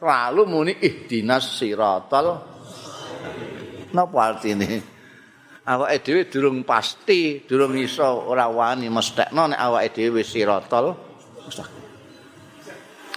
[0.00, 2.42] lalu muni ihdinas siratal.
[3.94, 4.82] Napa artine?
[5.66, 10.94] Awake dhewe durung pasti, durung iso ora wani mesthekno nek awake dhewe siratal.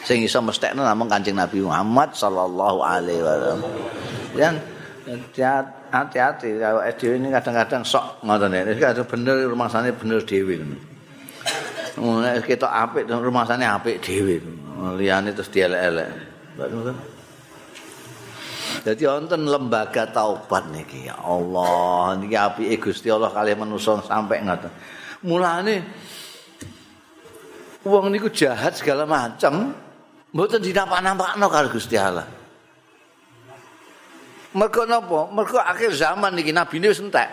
[0.01, 3.59] Sing iso mestekno namung Kanjeng Nabi Muhammad sallallahu alaihi wasallam.
[4.33, 4.55] Dan
[5.93, 8.61] hati-hati kalau dhewe ini kadang-kadang sok ngoten ya.
[8.65, 10.79] Nek bener rumangsane bener dhewe ngono.
[12.41, 14.41] Ketok apik rumasane apik dhewe.
[14.97, 16.28] Liyane terus dielek-elek.
[18.79, 24.71] Jadi wonten lembaga taubat niki ya Allah niki apike Gusti Allah kali manusa sampai ngoten.
[25.27, 25.75] Mulane
[27.83, 29.75] wong niku jahat segala macam
[30.31, 32.27] mboten dinampak-nampakno karo Gusti Allah.
[34.55, 35.29] Mergo napa?
[35.29, 37.29] Mergo akhir zaman niki nabi wis entek.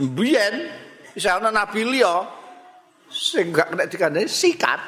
[0.00, 0.70] Biyen
[1.14, 2.24] isa ana nabi liya
[3.12, 4.80] sing gak kena dikandani sikat.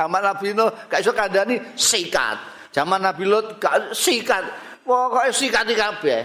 [0.00, 2.40] Zaman Nabi Nuh gak iso kandani sikat.
[2.72, 4.48] Zaman Nabi Lut gak sikat.
[4.80, 6.20] Pokoke sikat iki kabeh.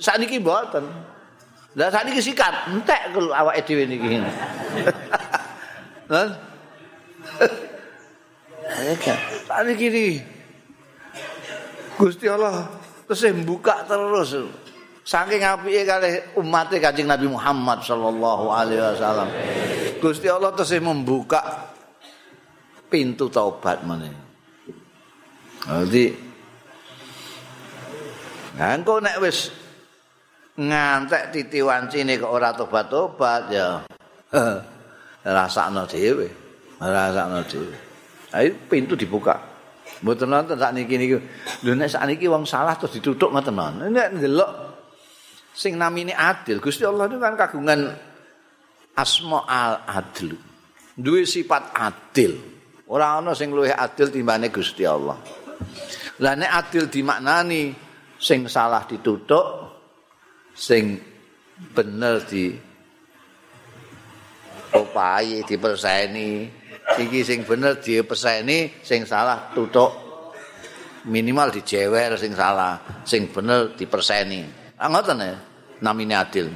[0.00, 0.88] Saniki mboten.
[1.76, 4.18] Lah saniki sikat, entek kalau awake dhewe niki.
[6.08, 6.28] Lah.
[8.96, 9.14] Eka,
[9.44, 10.08] saniki iki.
[12.00, 12.64] Gusti Allah
[13.04, 14.32] terus buka terus.
[15.04, 19.28] Saking apike kalih umat Kanjeng Nabi Muhammad sallallahu alaihi wasallam.
[20.00, 21.74] Gusti Allah terus membuka
[22.88, 24.12] pintu taubat meneh.
[25.68, 26.28] Jadi
[28.58, 29.54] Engko nek wis
[30.58, 33.86] ngantek titi wancine kok ora tobat-tobat ya.
[35.38, 36.26] Rasakno dhewe.
[36.82, 37.76] Rasakno dhewe.
[38.34, 39.38] Ayo pintu dibuka.
[40.02, 41.18] Mboten nonton sak niki niku.
[41.62, 43.86] Lho nek sak niki wong salah terus ditutuk ngoten non.
[43.94, 44.50] Nek ndelok
[45.54, 47.94] sing namine adil, Gusti Allah itu kan kagungan
[48.98, 50.34] asma al adil.
[50.98, 52.57] Duwe sifat adil.
[52.88, 55.20] Ora ana sing luwih adil timbane Gusti Allah.
[56.24, 57.76] Lah nek adil dimaknani
[58.16, 59.44] sing salah ditutuk,
[60.56, 60.96] sing
[61.76, 62.48] bener di
[64.72, 66.48] opahi diperseni,
[66.96, 70.08] iki sing bener diperseni, sing salah tutuk
[71.08, 74.44] minimal dijewer sing salah, sing bener diperseni.
[74.80, 75.36] Ah ngoten ya,
[75.84, 76.48] namine adil.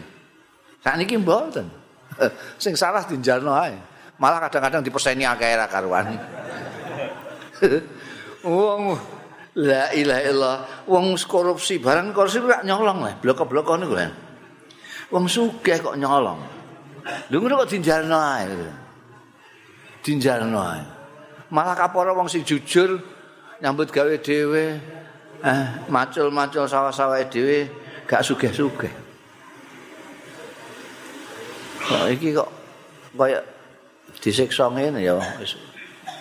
[0.82, 1.66] Sakniki mboten.
[2.62, 3.91] sing salah dinjalno ae.
[4.22, 6.14] Malah kadang-kadang diperseni akeh karuan.
[8.46, 8.94] Wong
[9.58, 10.58] La ilaha illallah.
[10.88, 14.12] Wong korupsi barang korupsi ora nyolong lah, blok-blok niku kan.
[15.12, 16.40] Wong sugih kok nyolong.
[17.28, 18.46] Lho ngono kok dinjalno ae.
[20.00, 20.82] Dinjalno ae.
[21.52, 22.96] Malah kapora wong sing jujur
[23.60, 24.80] nyambut gawe dhewe,
[25.44, 27.68] eh macul-macul sawah-sawah dhewe
[28.08, 28.94] gak sugih-sugih.
[31.82, 32.48] Kok iki kok
[33.12, 33.51] kaya
[34.22, 35.58] disiksa ngene ya wis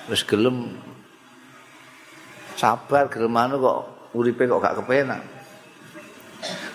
[0.09, 0.73] wis gelem
[2.57, 3.79] sabar gelem anu kok
[4.17, 5.21] uripe kok gak kepenak.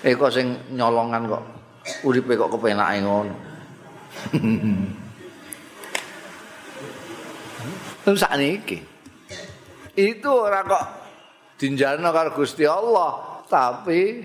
[0.06, 1.42] Eh kok sing nyolongan kok
[2.06, 3.34] uripe kok kepenake ngono.
[8.06, 8.78] Terus sakniki.
[9.98, 10.84] Itu ora kok
[11.58, 14.20] dinjalno karo Gusti Allah, tapi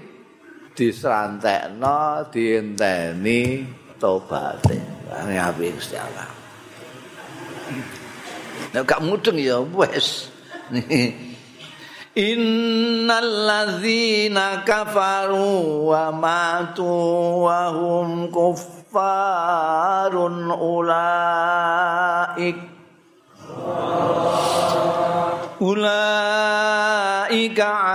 [0.75, 3.65] disrantekno, dienteni
[3.97, 4.77] tobaté.
[5.11, 6.40] Ini apik Gusti Allah.
[8.71, 10.31] Nek gak mudeng ya wis.
[12.11, 16.83] Innal ladzina kafaru wa matu
[17.47, 22.59] wa hum kuffarun ulaik
[25.61, 26.41] Ulaika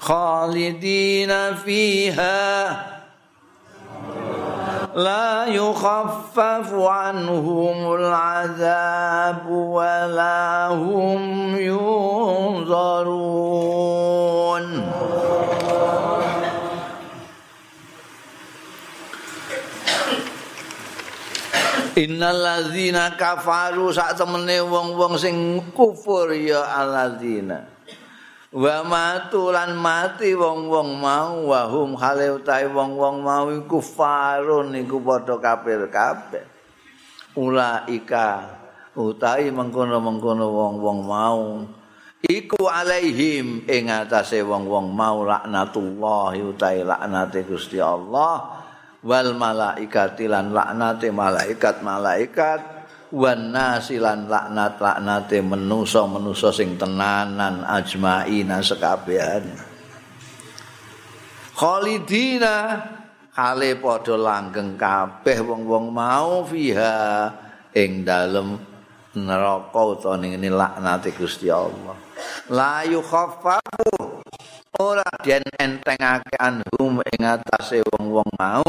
[0.00, 2.76] خالدين فيها.
[4.94, 12.94] لا يخفف عنهم العذاب ولا هم ينظرون.
[21.94, 27.70] Innal ladzina kafaru sak temene wong-wong sing kufur ya alladzina.
[28.50, 35.38] Wa matu lan mati wong-wong mau wa hum utahe wong-wong mau iku farun iku padha
[35.38, 36.42] kafir kabeh
[37.34, 38.58] ulaika
[38.94, 41.66] utahe mengkono-mengkono wong-wong mau
[42.22, 48.53] iku alaihim ing atase wong-wong mau laknatullah utahe laknate Gusti Allah
[49.04, 52.60] wal malaikati lan laknate malaikat-malaikat
[53.12, 59.54] wan nasilan laknat laknate menusa menusa sing tenanan ajmaina sekabehane
[61.54, 62.80] khalidina
[63.30, 67.30] kale padha langgeng kabeh wong-wong mau fiha
[67.74, 68.58] ing dalem
[69.14, 71.94] neraka utawa ning laknate Gusti Allah.
[72.50, 73.63] La yukhaffafu
[74.84, 78.68] ora den entengake anhum ing atase wong-wong mau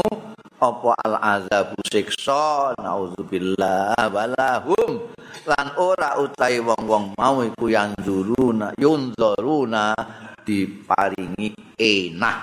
[0.56, 2.72] apa al azabu siksa?
[2.80, 5.12] Naudzubillah walahum
[5.44, 9.92] lan ora utai wong-wong mau iku yang duruna yunzuruna
[10.40, 12.38] diparingi enak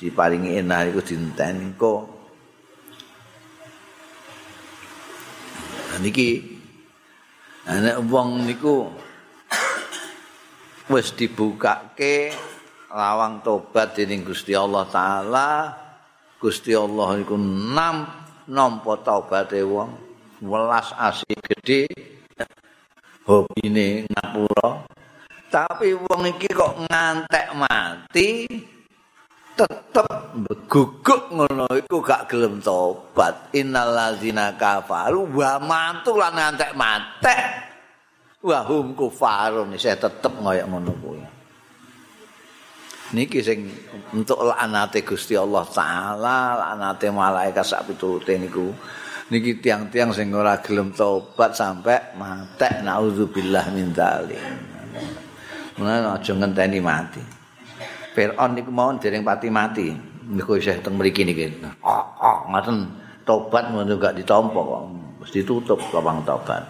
[0.00, 2.02] diparingi enak iku dinten kok
[5.98, 6.38] niki
[7.66, 8.86] ana wong niku
[10.88, 12.32] wis dibukake
[12.92, 15.50] lawang tobat dening Gusti Allah taala.
[16.38, 18.06] Gusti Allah iku nam
[18.48, 19.90] nampa taubate wong.
[20.44, 21.90] Welas asih gedhe.
[23.26, 24.86] Hobine ngapura.
[25.48, 28.46] Tapi wong iki kok ngantek mati
[29.58, 30.08] tetep
[30.70, 33.52] guguk ngono iku gak gelem tobat.
[33.52, 37.42] Innallazina kafaru wa mantu lan ngantek matek.
[38.38, 41.37] Wa hum kufarun saya tetep ngoyo ngono kuwi
[43.12, 43.68] niki sing
[44.12, 48.72] untuk laknate Gusti Allah taala laknate malaikat sak pitulute niku
[49.32, 54.42] niki tiang-tiang sing ora gelem tobat sampai matek naudzubillah min dzalik
[55.78, 57.22] Mulane aja ngenteni mati.
[58.10, 59.86] Fir'aun niku mau dereng pati mati.
[60.26, 61.54] Niku isih teng mriki niki.
[61.86, 62.82] Oh, oh, ngaten
[63.22, 64.82] tobat ngono gak ditampa kok.
[65.22, 66.66] Mesti ditutup lubang tobat.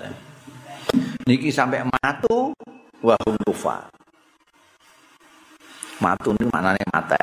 [1.25, 2.53] Niki sampai matu
[3.01, 3.98] wa hum kufar.
[5.99, 7.23] Matu ini maknanya mate.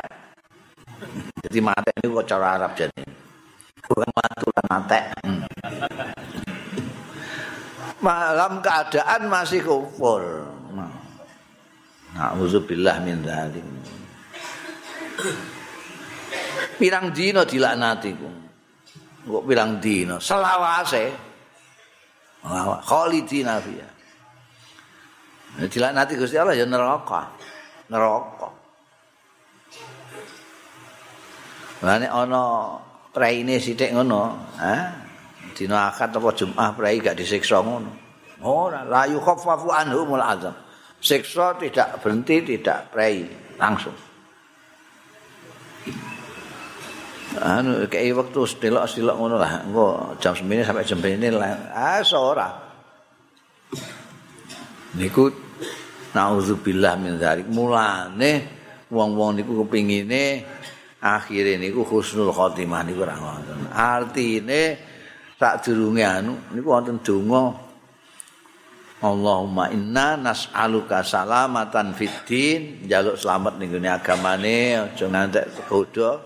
[1.48, 3.04] Jadi mate ini kok cara Arab jadi.
[3.86, 5.00] Bukan matu dan mate.
[5.24, 5.42] Hmm.
[8.04, 10.46] Malam keadaan masih kufur.
[12.16, 13.66] Nauzubillah min dzalik.
[16.80, 18.30] Pirang dina dilaknati ku.
[19.26, 20.20] Kok pirang dina?
[20.20, 21.12] Selawase.
[22.46, 23.90] Lawa khalidina fiha.
[25.68, 27.32] Dilaknati Gusti Allah ya neraka.
[27.92, 28.35] Neraka.
[31.84, 32.76] Mane ana
[33.12, 34.22] praine sithik ngono,
[34.60, 34.76] ha?
[35.56, 37.92] Dina akad apa Jumat prai gak disiksa ngono.
[38.44, 40.56] Ora, la yukhaffafu anhumul azab.
[41.00, 43.24] Siksa tidak berhenti, tidak prai,
[43.56, 43.96] langsung.
[47.36, 51.52] Anu kayak waktu stilok-stilok ngono lah, engko jam 9 sampai jam 9 lah.
[51.76, 52.48] Ah, ora.
[54.96, 55.28] Niku
[56.16, 57.52] naudzubillah min dzalik.
[57.52, 58.32] Mulane
[58.88, 60.48] wong-wong niku kepingine
[61.06, 63.70] akhire niku husnul khotimah niku ora ngoten.
[63.70, 64.62] Artine
[65.38, 67.62] sadurunge anu niku wonten donga
[69.06, 76.18] Allahumma inna nas'aluka salamatan fiddin jaluk selamat ning gone agamane aja ngantek godho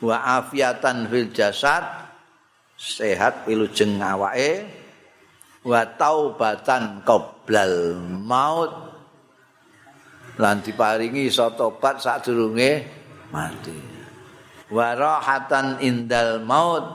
[0.00, 1.84] wa afiatan fil jasad.
[2.80, 4.64] Sehat wilujeng awake.
[5.60, 8.72] Wa taubatan qoblal maut.
[10.40, 12.99] Lan diparingi iso tobat sadurunge
[13.30, 13.78] mati.
[14.70, 16.86] Warahatan indal maut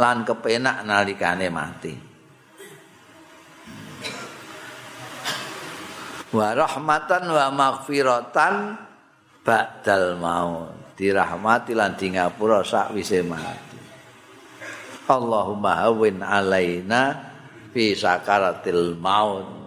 [0.00, 1.92] lan kepenak nalikane mati.
[6.30, 8.54] Warahmatan wa maghfiratan
[9.44, 10.72] ba'dal maut.
[10.96, 13.76] Dirahmati lan di ngapura sakwise mati.
[15.10, 17.18] Allahumma hawin alaina
[17.74, 19.58] fi sakaratil maut.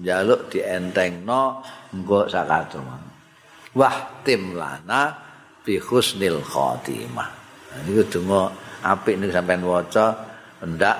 [0.00, 3.10] Jaluk dientengno engko sakaratul maut.
[3.74, 5.29] Wahtim lana
[5.64, 7.30] bi husnil khotimah.
[7.70, 8.50] Nah, niku donga
[8.82, 10.06] apik niku sampean waca
[10.64, 10.98] ndak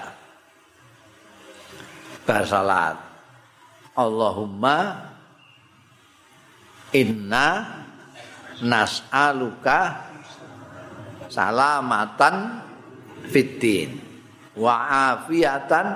[2.24, 2.96] bar salat.
[3.98, 4.76] Allahumma
[6.94, 7.48] inna
[8.62, 9.80] nas'aluka
[11.30, 12.66] salamatan
[13.30, 13.98] fitin
[14.58, 14.74] wa
[15.14, 15.86] afiatan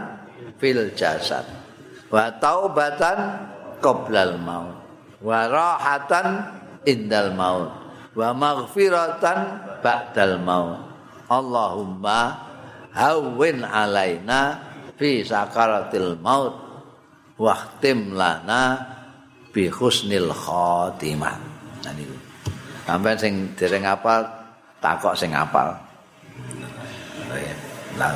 [0.62, 1.44] fil jasad
[2.08, 3.18] wa taubatan
[3.82, 4.78] qoblal maut
[5.20, 6.26] wa rahatan
[6.86, 7.83] indal maut
[8.14, 9.38] wa maghfiratan
[9.82, 10.80] ba'dal maut.
[11.26, 12.46] Allahumma
[12.94, 14.60] hawwin alaina
[14.94, 16.54] fi sakaratil maut
[17.38, 18.78] wahtim lana
[19.50, 21.36] bi husnil khatimah.
[21.84, 22.16] Nah niku
[22.86, 24.22] sampeyan sing dereng apal
[24.78, 25.74] takok sing apal.
[27.98, 28.10] Lah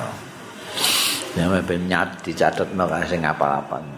[1.34, 3.97] ya ben nyat dicatetno sing apal-apal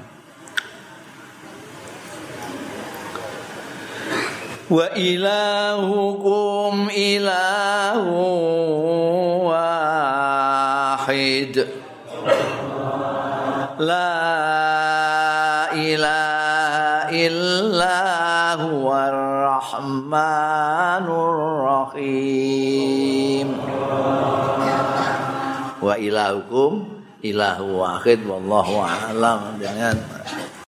[4.70, 8.04] وإلهكم إله
[9.50, 11.54] واحد.
[13.78, 14.14] لا
[15.74, 16.74] إله
[17.26, 17.98] إلا
[18.62, 21.06] هو الرحمن
[21.90, 23.48] الرحيم.
[25.82, 26.84] وإلهكم
[27.24, 29.40] إله واحد والله أعلم.